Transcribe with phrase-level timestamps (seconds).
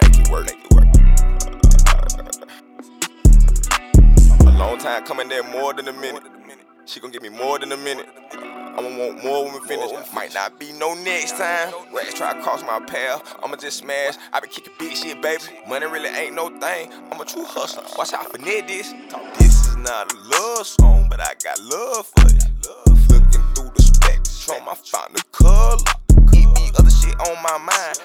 [0.00, 0.46] make it work.
[0.46, 0.86] Make it work.
[4.40, 6.22] A long time coming there, more than a minute.
[6.84, 8.08] She gon' give me more than a minute.
[8.32, 9.90] I'ma want more when we finish.
[10.14, 11.72] Might not be no next time.
[11.92, 13.36] Rats try to cross my path.
[13.42, 14.16] I'ma just smash.
[14.32, 15.42] I been kicking big shit, baby.
[15.68, 16.90] Money really ain't no thing.
[17.10, 17.84] I'm a true hustler.
[17.96, 18.92] Watch out for this.
[19.38, 22.40] This is not a love song, but I got love for you.
[23.10, 25.76] Looking through the spectrum, I find the color.
[26.32, 27.98] Keep the other shit on my mind.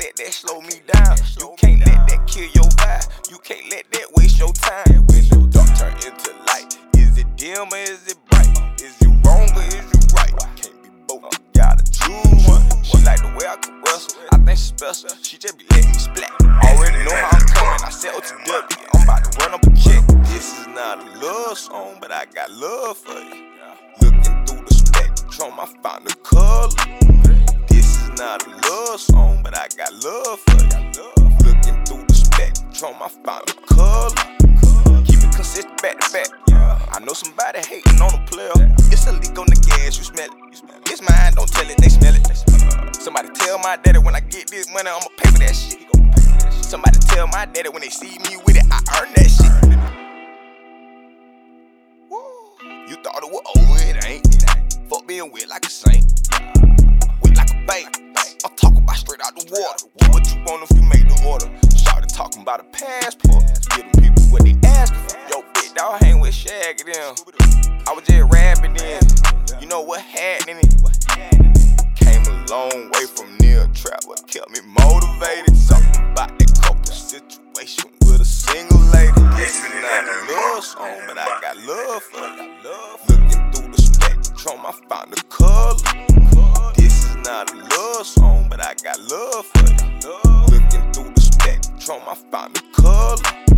[0.00, 1.16] I let that slow me down.
[1.38, 3.04] You can't let that kill your vibe.
[3.30, 5.04] You can't let that waste your time.
[5.12, 8.48] When the dark turn into light, is it dim or is it bright?
[8.80, 10.32] Is it wrong or is it right?
[10.56, 11.28] Can't be both.
[11.52, 12.64] Gotta choose one.
[12.82, 14.16] She like the way I can wrestle.
[14.32, 15.10] I think she's special.
[15.20, 16.32] She just be letting me splat.
[16.40, 17.84] Already know how I'm coming.
[17.84, 18.88] I sell to W.
[18.94, 20.00] I'm about to run up a check.
[20.32, 23.52] This is not a love song, but I got love for you.
[24.00, 27.00] Looking through the spectrum, I found the color.
[33.02, 34.10] I found color.
[35.06, 36.28] Keep it consistent back to back.
[36.92, 38.52] I know somebody hating on the player.
[38.92, 40.60] It's a leak on the gas, you smell it.
[40.84, 42.94] It's mine, don't tell it, they smell it.
[42.94, 45.80] Somebody tell my daddy when I get this money, I'ma pay for that shit.
[46.62, 49.70] Somebody tell my daddy when they see me with it, I earn that shit.
[52.90, 54.90] You thought it was over, it ain't.
[54.90, 56.04] Fuck being wet like a saint.
[57.22, 57.96] Wet like a bank.
[58.44, 59.86] I'm talking about straight out the water.
[60.12, 61.48] What you want if you make the order.
[62.20, 63.46] Talking about a passport.
[63.74, 65.16] Them people what they asking for.
[65.30, 67.14] Yo, big dog hang with Shaggy them.
[67.88, 69.00] I was just rapping then.
[69.58, 70.68] You know what happening?
[71.96, 74.00] Came a long way from near trap.
[74.04, 75.56] What kept me motivated?
[75.56, 79.18] Something about that couple situation with a single lady.
[79.40, 82.52] This is not a love song, but I got love for you.
[83.08, 86.74] Looking through the spectrum, I found the color.
[86.76, 90.39] This is not a love song, but I got love for you.
[91.92, 93.49] I found the color.